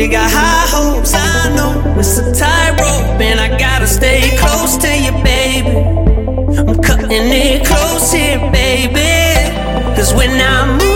[0.00, 4.88] We got high hopes, I know it's a tightrope, and I gotta stay close to
[4.88, 5.76] you, baby.
[6.56, 9.52] I'm cutting it close here, baby.
[9.94, 10.89] Cause when I move,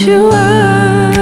[0.00, 1.12] you are.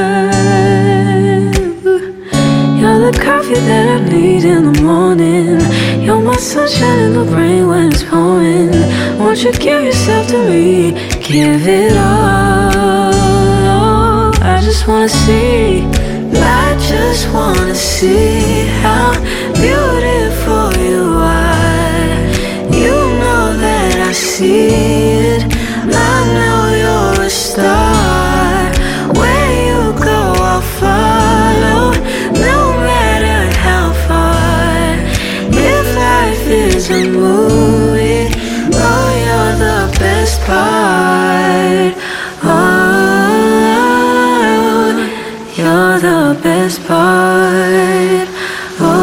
[2.78, 5.60] You're the coffee that I need in the morning.
[6.02, 8.70] You're my sunshine in the rain when it's pouring.
[9.18, 10.92] Won't you give yourself to me?
[11.20, 13.12] Give it all.
[14.42, 15.82] I just wanna see.
[16.34, 19.12] I just wanna see how
[19.54, 20.21] beautiful.
[40.46, 41.94] part.
[42.42, 43.62] Oh,
[45.56, 48.28] you're the best part.
[48.80, 49.02] Oh,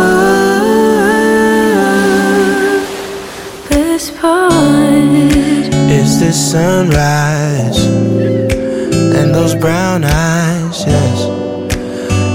[3.69, 5.73] best part.
[5.99, 7.79] Is this sunrise
[9.17, 10.85] and those brown eyes?
[10.85, 11.19] Yes,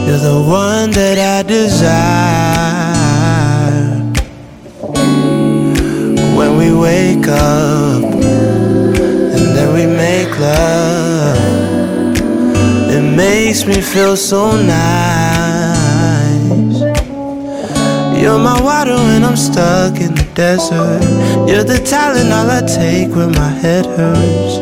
[0.07, 2.25] you're the one that I desire.
[6.37, 7.74] When we wake up
[13.55, 14.81] makes me feel so nice.
[18.21, 21.03] You're my water when I'm stuck in the desert.
[21.49, 24.57] You're the Tylenol I take when my head hurts.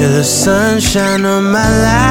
[0.00, 2.02] You're the sunshine of my life.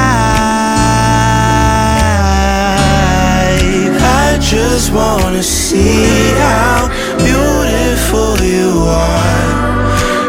[4.00, 6.06] I just wanna see
[6.40, 9.44] how beautiful you are.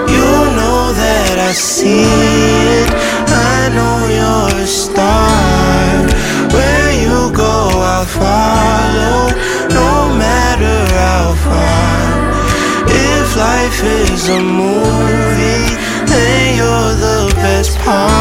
[0.10, 0.27] You
[0.58, 3.16] know that I see it.
[3.29, 6.05] I know you're a star.
[6.55, 7.53] Where you go,
[7.93, 9.31] I'll follow,
[9.79, 9.91] no
[10.24, 12.07] matter how far.
[12.89, 18.16] If life is a movie, then you're the best part.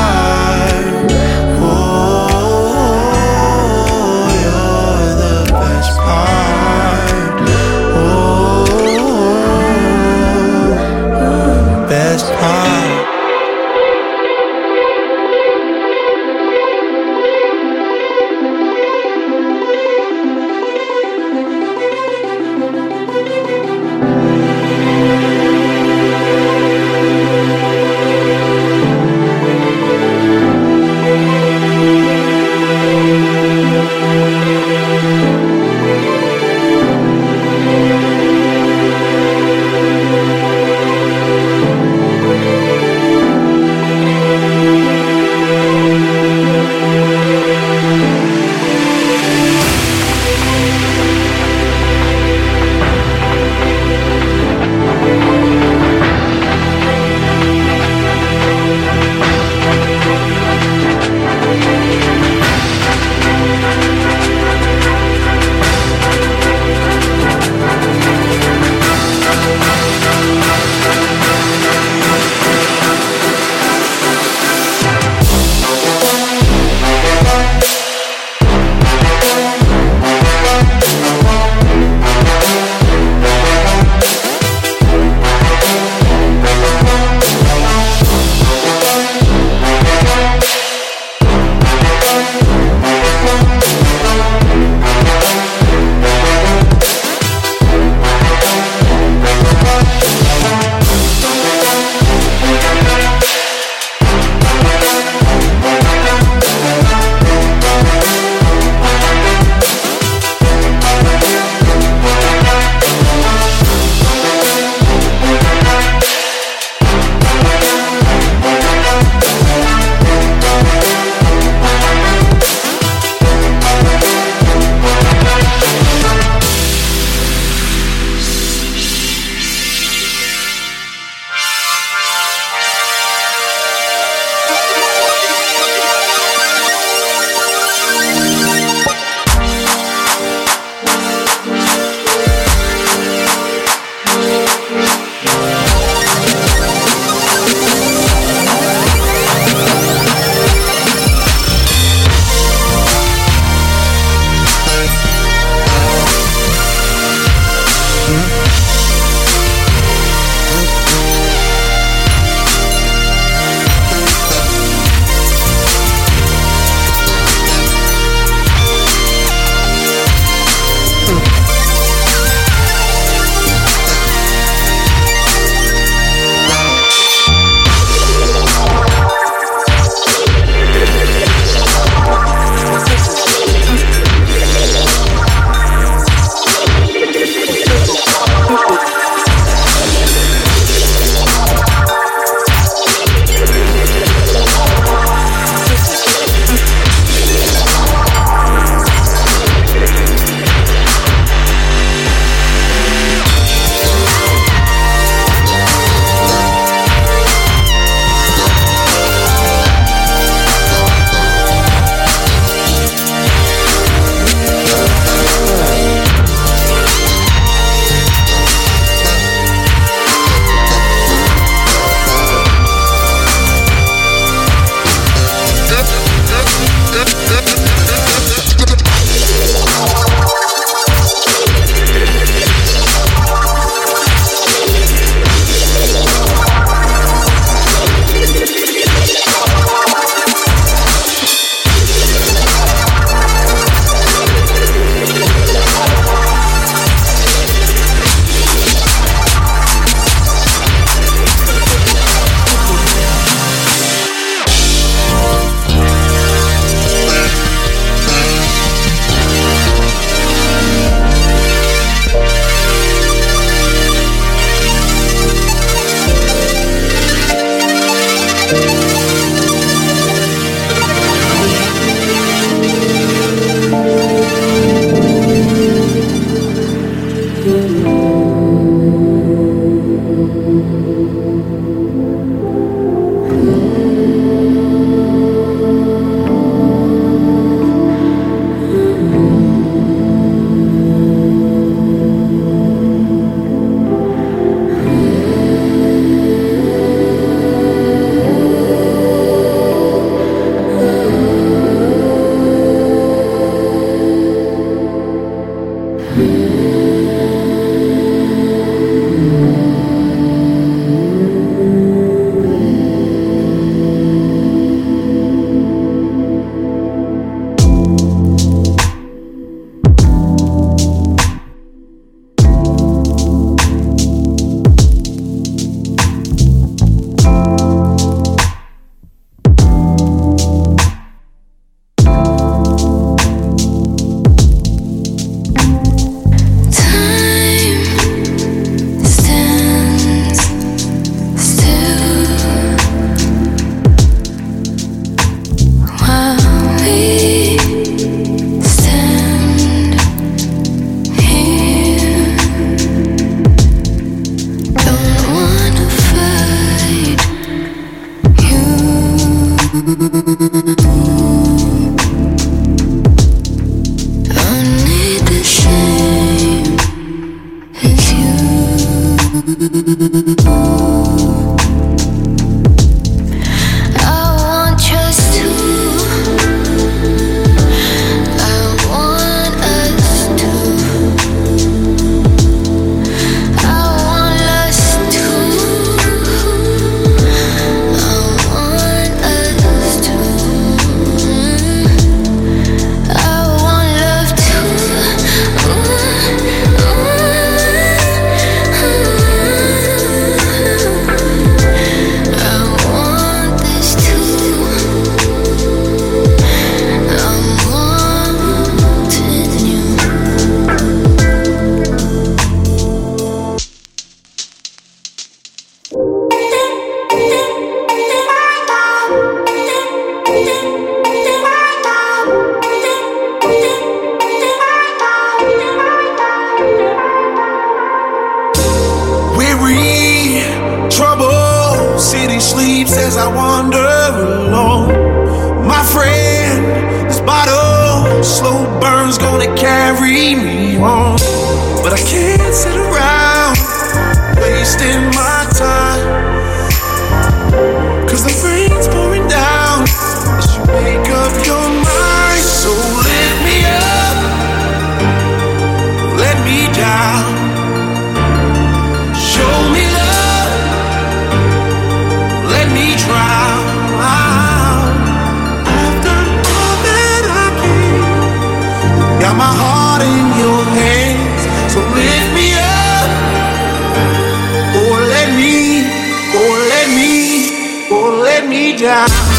[478.76, 479.35] Down.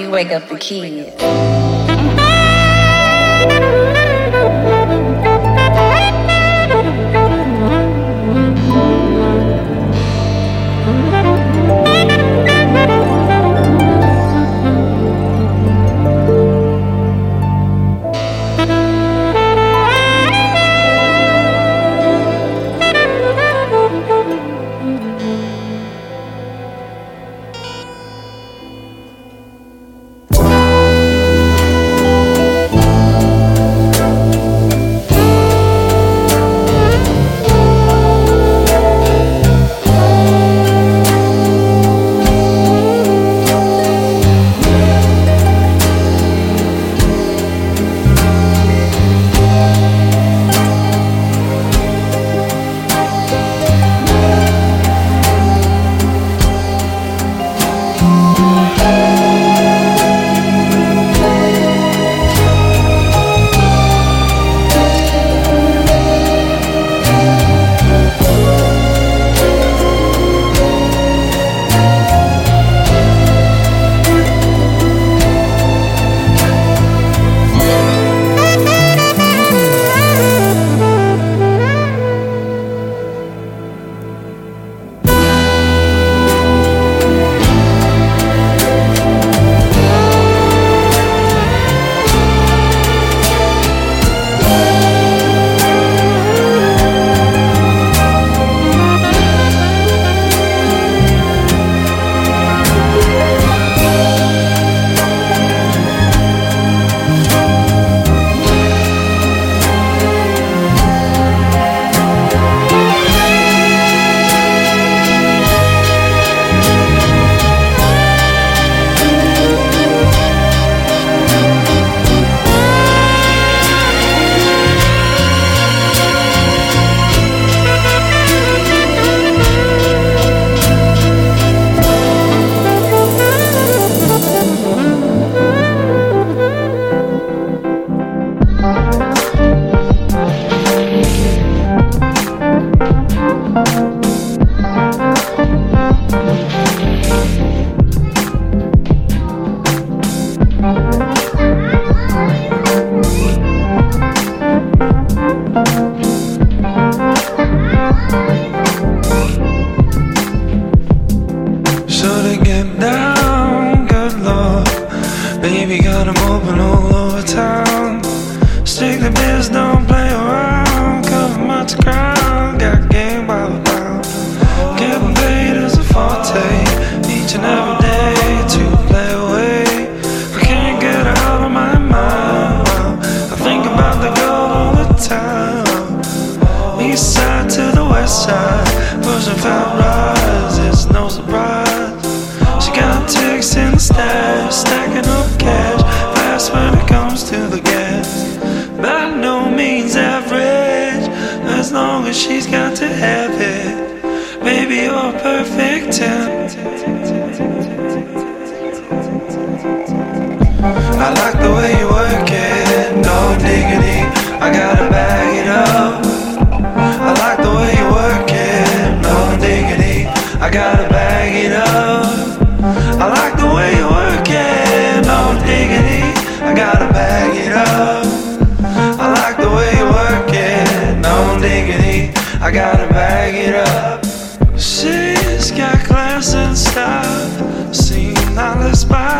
[0.00, 1.14] You wake up the kids?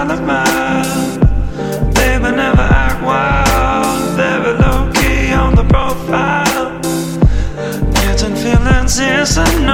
[0.06, 1.92] mind of mine.
[1.94, 6.80] They will never act wild, They're low key on the profile.
[7.92, 9.73] Getting feelings, yes, I know.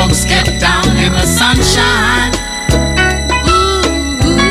[0.00, 2.32] folks get down in the sunshine.
[3.46, 3.84] Ooh,
[4.24, 4.48] ooh,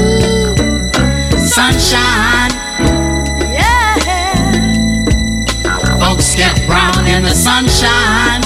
[0.00, 0.56] ooh.
[1.38, 2.52] Sunshine,
[3.52, 3.96] yeah.
[6.00, 8.40] Folks get brown in the sunshine.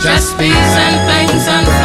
[0.00, 1.79] Just bees and things and.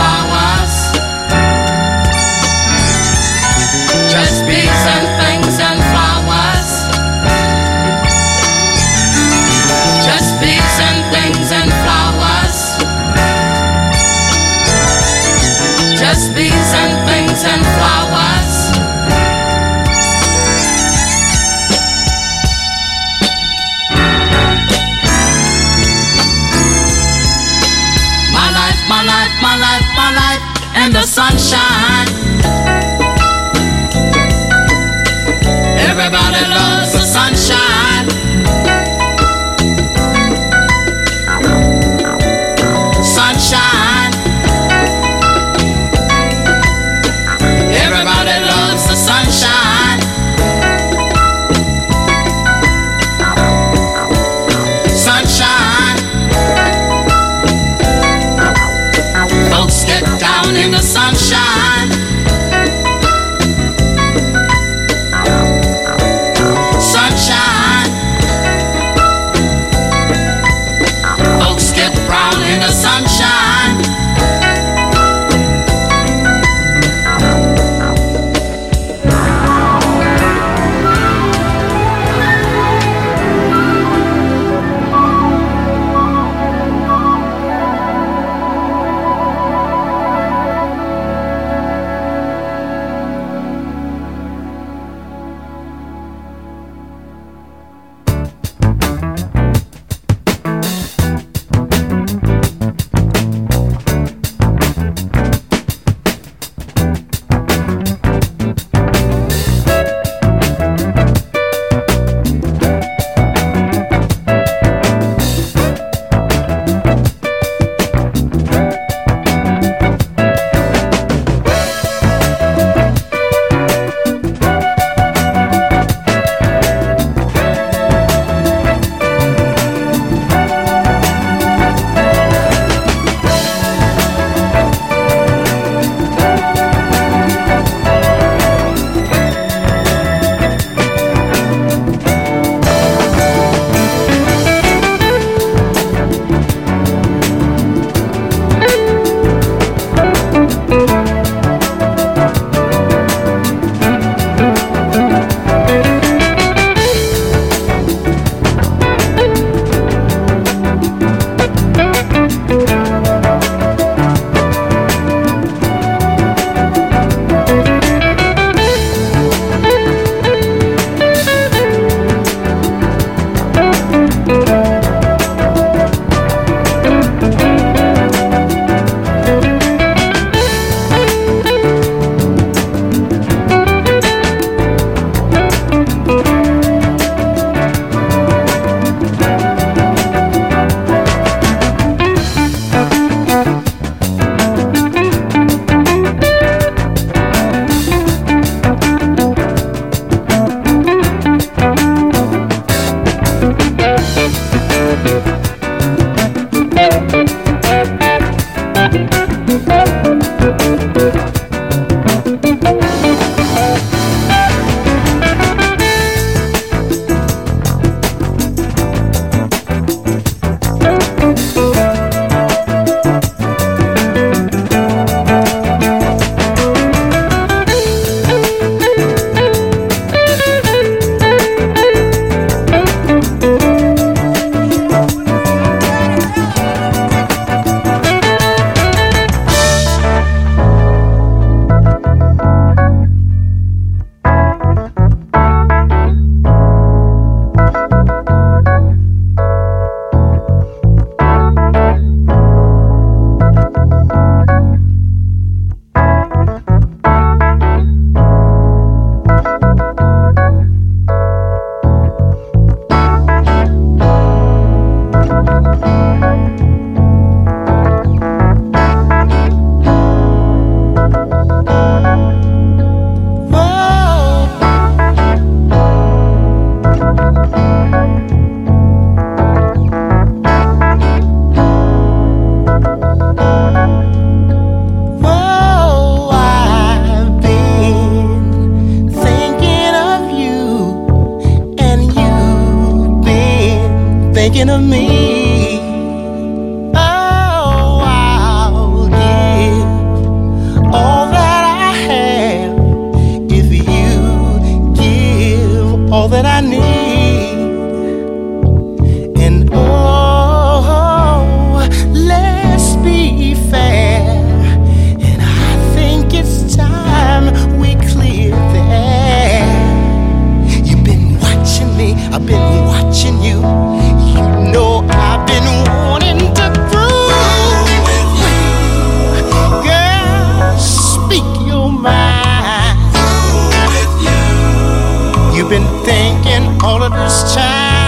[336.06, 338.05] Thinking all of this time.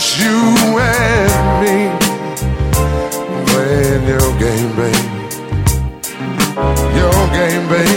[0.00, 0.32] just you
[0.78, 1.76] and me
[3.52, 5.04] playing your game, baby.
[6.96, 7.89] Your game, baby.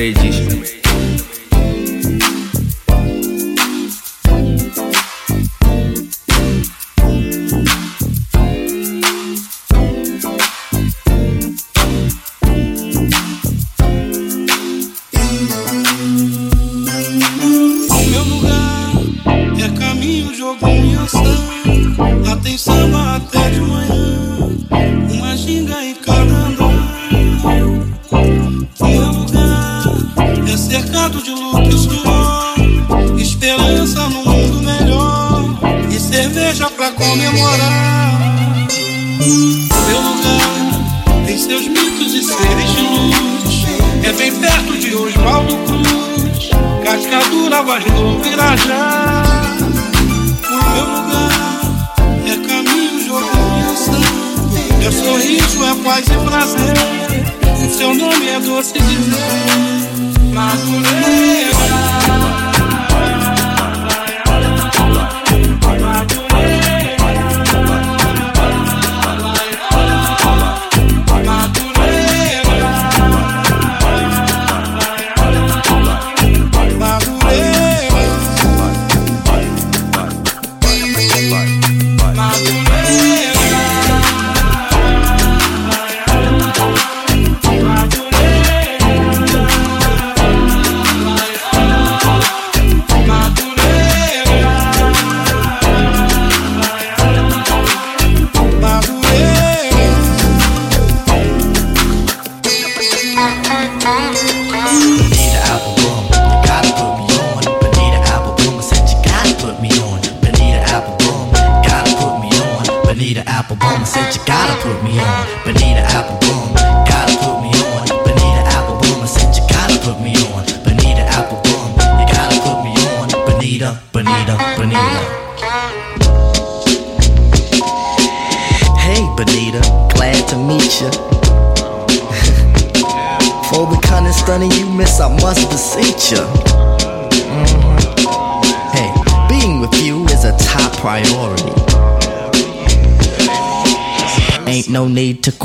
[0.00, 0.39] Medellín.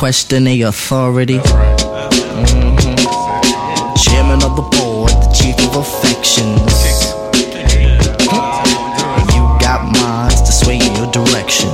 [0.06, 1.40] Question a authority.
[1.40, 1.74] Mm-hmm.
[4.04, 6.62] Chairman of the board, the chief of affections.
[9.34, 11.72] You got minds to sway in your direction.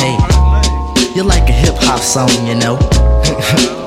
[0.00, 0.16] Hey,
[1.14, 2.78] you're like a hip hop song, you know.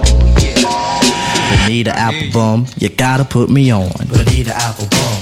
[1.49, 3.89] Bonita Applebum, you gotta put me on.
[4.07, 5.16] Bonita Applebum,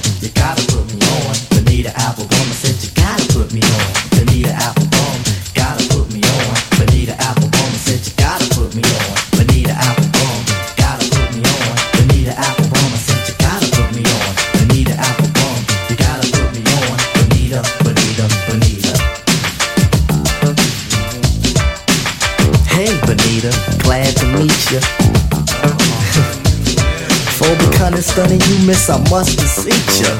[28.38, 30.12] becoming you miss, I must beseech you.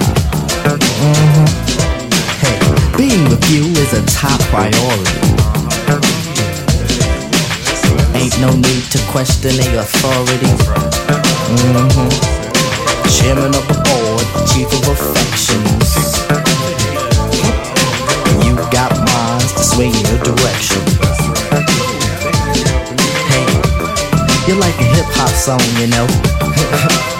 [2.41, 2.59] Hey,
[2.97, 5.21] being with you is a top priority.
[8.15, 10.53] Ain't no need to question the authority.
[11.49, 12.11] Mhm.
[13.17, 15.91] Chairman of the board, chief of affections.
[18.45, 20.83] You got minds to swing your direction.
[23.31, 23.47] Hey,
[24.47, 26.07] you're like a hip hop song, you know.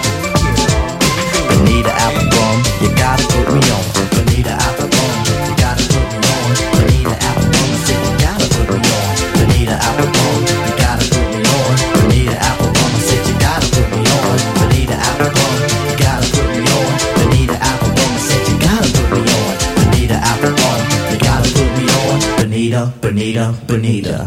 [3.07, 3.83] gotta put me on.
[4.11, 5.11] Bonita Applebum,
[5.47, 6.51] you gotta put me on.
[6.75, 9.15] Bonita Applebum, I said you gotta put me on.
[9.37, 11.71] Bonita Applebum, you gotta put me on.
[11.95, 14.35] Bonita Applebum, I said you gotta put me on.
[14.59, 15.53] Bonita Applebum,
[15.87, 16.87] you gotta put me on.
[17.15, 19.53] Bonita Applebum, I said you gotta put me on.
[19.77, 20.79] Bonita Applebum,
[21.11, 22.17] you gotta put me on.
[22.37, 24.17] Bonita, Bonita, Bonita.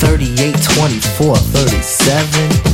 [0.00, 2.65] 38, 24, 37.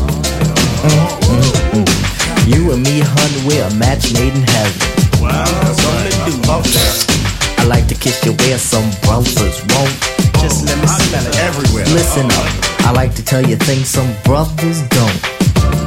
[2.47, 5.23] You and me, hun, we're a match made in heaven.
[5.23, 5.45] Wow,
[5.79, 7.23] something to do.
[7.59, 9.95] I like to kiss you where some brothers won't.
[10.43, 11.87] Just let me smell it everywhere.
[11.95, 12.47] Listen up,
[12.87, 15.21] I like to tell you things some brothers don't.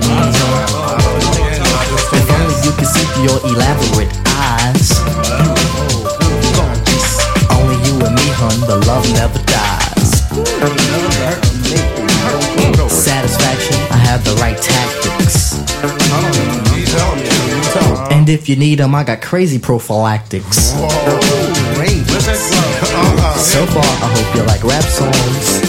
[0.06, 0.32] Mhm.
[2.14, 4.91] If only you could see your elaborate eyes.
[7.51, 11.05] Only you and me, hun, the love never dies.
[18.36, 20.58] If you need them, I got crazy prophylactics.
[20.58, 20.86] So
[23.72, 25.62] far, I hope you like rap songs.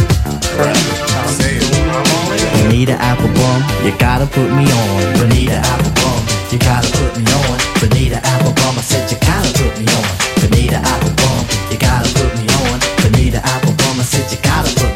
[2.65, 5.15] Bonita Applebum, you gotta put me on.
[5.15, 7.57] Bonita Applebum, you gotta put me on.
[7.79, 10.03] Bonita Applebum, I said you gotta put me on.
[10.43, 12.81] Bonita Applebum, you gotta put me on.
[13.01, 14.96] Bonita Applebum, I said you gotta put me on.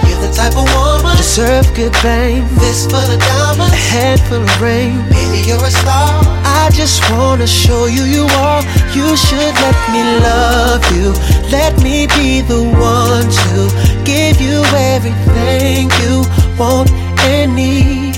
[0.21, 2.45] The type of woman deserve good fame.
[2.61, 5.01] Fist full of diamonds, a head full of rain.
[5.09, 6.21] Baby, you're a star.
[6.45, 8.61] I just wanna show you you are.
[8.93, 11.09] You should let me love you.
[11.49, 13.59] Let me be the one to
[14.05, 14.61] give you
[14.93, 16.21] everything you
[16.55, 16.91] want
[17.25, 18.15] and need.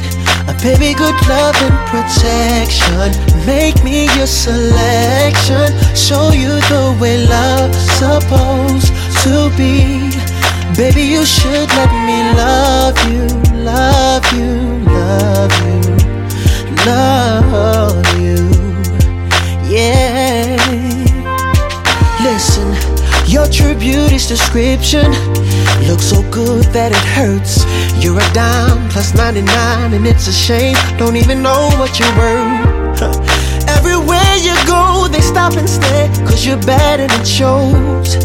[0.51, 3.16] A baby, good love and protection.
[3.45, 5.72] Make me your selection.
[5.95, 8.91] Show you the way love's supposed
[9.24, 10.03] to be.
[10.76, 13.28] Baby, you should let me love you,
[13.64, 15.82] love you, love you,
[16.84, 18.50] love you.
[19.70, 20.58] Yeah.
[22.24, 22.74] Listen,
[23.28, 25.12] your true beauty's description
[25.88, 27.66] looks so good that it hurts.
[28.04, 30.76] You're a dime plus 99, and it's a shame.
[30.98, 33.14] Don't even know what you're worth.
[33.70, 38.18] Everywhere you go, they stop and stare, cause you're and it shows.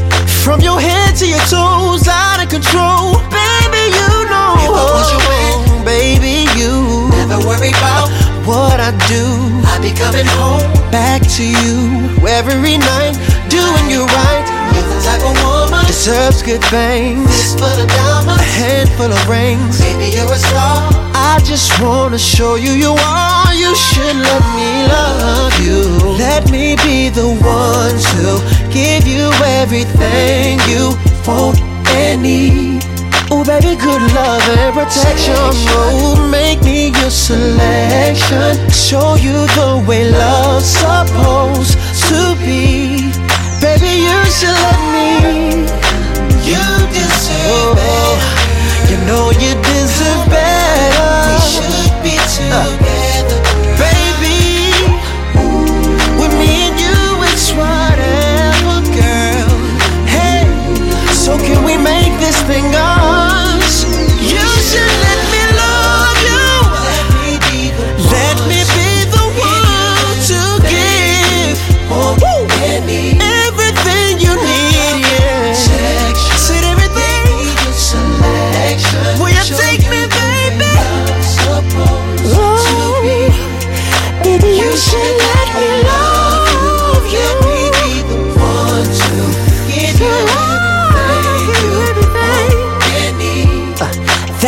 [0.49, 3.21] From your head to your toes, out of control.
[3.29, 4.57] Baby, you know.
[4.65, 6.73] If I was your man, oh, baby, you
[7.21, 8.09] never worry about
[8.49, 9.29] what I do.
[9.69, 13.13] I be coming home back to you every night,
[13.53, 14.47] doing you right.
[14.73, 17.29] You're the type of woman deserves good things.
[17.29, 19.79] Fist full of diamonds, a handful of rings.
[19.79, 20.89] Baby, you're a star.
[21.13, 23.53] I just wanna show you you are.
[23.53, 25.83] You should let me love you.
[26.17, 30.93] Let me be the one to give you everything you
[31.27, 31.61] want
[31.97, 32.83] and need.
[33.31, 35.35] Oh, baby, good love and protection.
[35.37, 38.57] Oh, make me your selection.
[38.71, 41.77] Show you the way love's supposed
[42.09, 43.13] to be.
[43.61, 45.67] Baby, you should let me.
[46.49, 48.91] You deserve oh, it.
[48.91, 51.13] You know you deserve better.
[51.29, 52.65] We should be uh.
[52.65, 52.95] together.
[52.95, 52.98] Uh.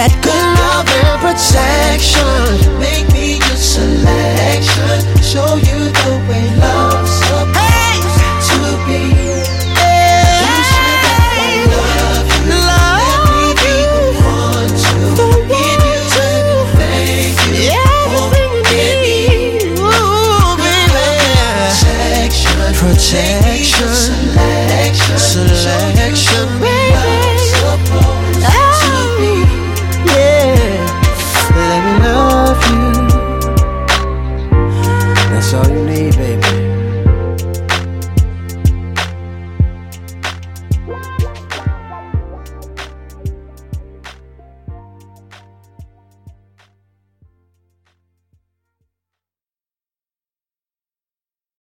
[0.00, 0.39] That good